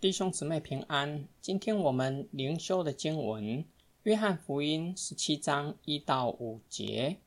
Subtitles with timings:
[0.00, 1.28] 弟兄姊妹平安。
[1.42, 3.44] 今天我们灵修的经文
[4.04, 7.18] 《约翰福音》十七章一到五节。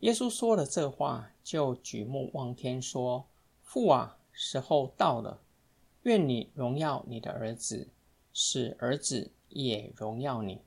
[0.00, 3.28] 耶稣说了这话，就举目望天说
[3.62, 5.40] ：“父啊，时候到了，
[6.02, 7.86] 愿你荣耀你的儿子，
[8.32, 10.62] 使儿子也荣耀你，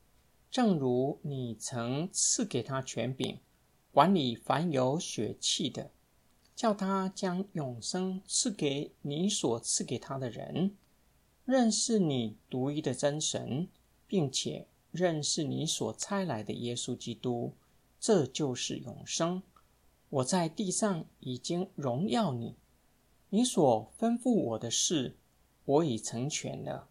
[0.50, 3.38] 正如你曾赐给他权柄，
[3.91, 5.91] 管理凡有血气的，
[6.55, 10.78] 叫他将永生赐给你所赐给他的人。”
[11.46, 13.67] 认识你独一的真神，
[14.08, 17.54] 并且认识你所差来的耶稣基督，
[18.00, 19.44] 这就是永生。
[20.09, 22.55] 我在地上已经荣耀你，
[23.30, 25.17] 你所吩咐我的事，
[25.66, 26.88] 我已成全了。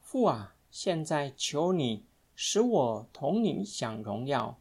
[0.00, 2.04] 父啊，现在求你
[2.34, 4.58] 使我同你享荣耀，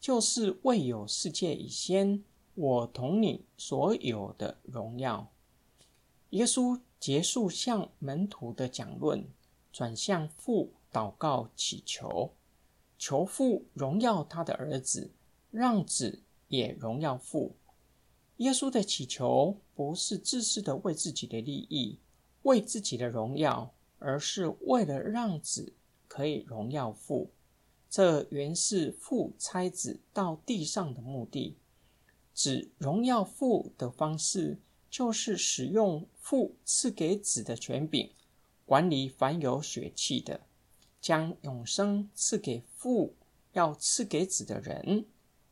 [0.00, 5.30] 就是未有世界以先，我同你所有的荣耀。
[6.30, 6.80] 耶稣。
[7.00, 9.24] 结束向门徒的讲论，
[9.72, 12.34] 转向父祷告祈求，
[12.98, 15.10] 求父荣耀他的儿子，
[15.50, 17.56] 让子也荣耀父。
[18.36, 21.98] 耶稣的祈求不是自私的为自己的利益、
[22.42, 25.72] 为自己的荣耀，而是为了让子
[26.06, 27.30] 可以荣耀父。
[27.88, 31.56] 这原是父差子到地上的目的。
[32.34, 34.58] 子荣耀父的方式。
[34.90, 38.10] 就是使用父赐给子的权柄，
[38.66, 40.40] 管理凡有血气的，
[41.00, 43.14] 将永生赐给父
[43.52, 45.06] 要赐给子的人。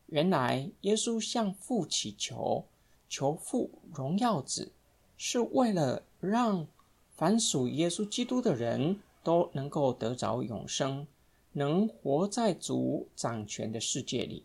[0.07, 2.65] 原来耶稣向父祈求，
[3.07, 4.71] 求父荣耀子，
[5.15, 6.67] 是为了让
[7.15, 11.07] 凡属耶稣基督的人都能够得着永生，
[11.53, 14.43] 能活在主掌权的世界里。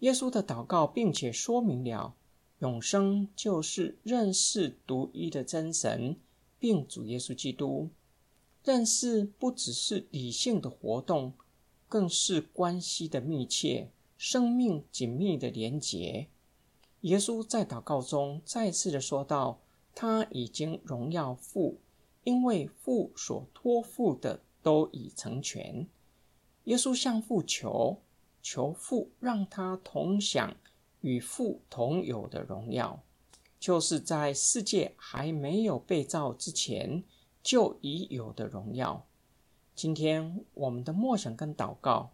[0.00, 2.14] 耶稣的祷告，并且说明了。
[2.60, 6.16] 永生就是认识独一的真神，
[6.58, 7.88] 并主耶稣基督。
[8.62, 11.32] 认识不只是理性的活动，
[11.88, 16.28] 更是关系的密切、生命紧密的连结。
[17.00, 19.60] 耶稣在祷告中再次的说道
[19.96, 21.78] ：“他已经荣耀父，
[22.24, 25.88] 因为父所托付的都已成全。”
[26.64, 28.02] 耶稣向父求，
[28.42, 30.54] 求父让他同享。
[31.00, 33.02] 与父同有的荣耀，
[33.58, 37.02] 就是在世界还没有被造之前
[37.42, 39.06] 就已有的荣耀。
[39.74, 42.10] 今天我们的默想跟祷告，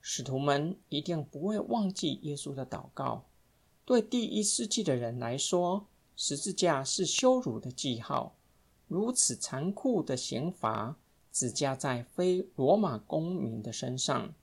[0.00, 3.24] 使徒们一定不会忘记耶稣的祷告。
[3.84, 8.34] 对第一世纪的人来说，十字架是羞辱的记号。
[8.88, 10.96] 如此残酷的刑罚
[11.32, 14.34] 只加在非罗马公民的身上，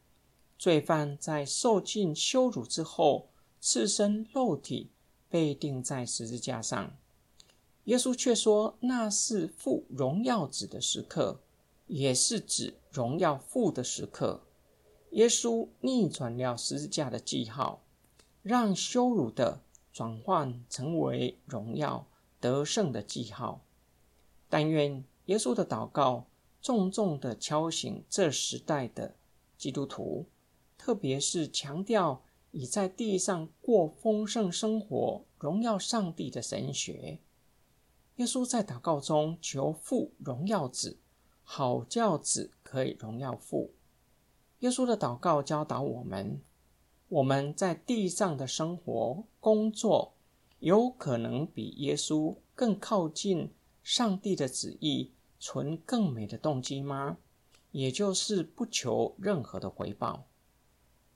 [0.57, 3.27] 罪犯在受尽羞辱之后。
[3.65, 4.91] 赤身肉体
[5.29, 6.97] 被钉在十字架上，
[7.85, 11.39] 耶稣却说那是父荣耀子的时刻，
[11.87, 14.41] 也是指荣耀父的时刻。
[15.11, 17.81] 耶稣逆转了十字架的记号，
[18.41, 19.61] 让羞辱的
[19.93, 22.05] 转换成为荣耀
[22.41, 23.63] 得胜的记号。
[24.49, 26.25] 但愿耶稣的祷告
[26.61, 29.15] 重重的敲醒这时代的
[29.57, 30.25] 基督徒，
[30.77, 32.25] 特别是强调。
[32.53, 37.19] 已在地上过丰盛生活，荣耀上帝的神学。
[38.17, 40.99] 耶稣在祷告中求父荣耀子，
[41.43, 43.73] 好叫子可以荣耀父。
[44.59, 46.39] 耶稣的祷告教导我们：
[47.09, 50.13] 我们在地上的生活、工作，
[50.59, 57.17] 有可能比耶稣更靠近上帝的旨意，存更美的动机吗？
[57.71, 60.27] 也就是不求任何的回报。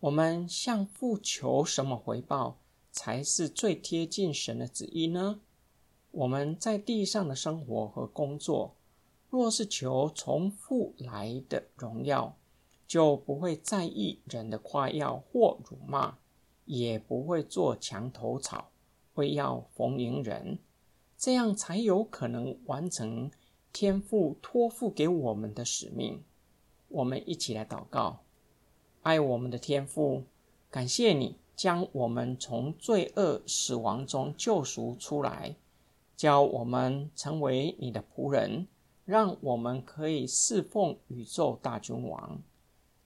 [0.08, 2.60] 我们向父求什么回报，
[2.92, 5.42] 才是最贴近神的旨意呢？
[6.12, 8.74] 我们在地上的生活和工作，
[9.30, 12.38] 若是求从父来的荣耀，
[12.88, 16.18] 就不会在意人的夸耀或辱骂，
[16.64, 18.70] 也不会做墙头草，
[19.14, 20.60] 会要逢迎人，
[21.18, 23.30] 这样才有可能完成
[23.74, 26.24] 天父托付给我们的使命。
[26.88, 28.24] 我们一起来祷告。
[29.08, 30.24] 爱我们的天父，
[30.70, 35.56] 感谢你将我们从罪恶死亡中救赎出来，
[36.18, 38.68] 教我们成为你的仆人，
[39.06, 42.42] 让我们可以侍奉宇宙大君王。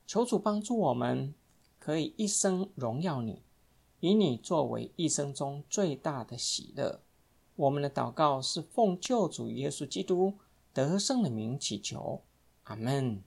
[0.08, 1.36] 求主帮助我们，
[1.78, 3.44] 可以一生荣耀你，
[4.00, 7.00] 以你作为一生中最大的喜乐。
[7.56, 10.34] 我们的祷告是奉救主耶稣基督
[10.74, 12.24] 得胜的名祈求，
[12.64, 13.22] 阿门。